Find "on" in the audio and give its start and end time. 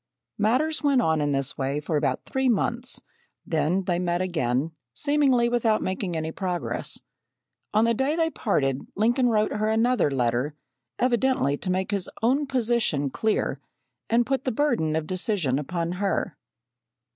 0.99-1.21, 7.71-7.85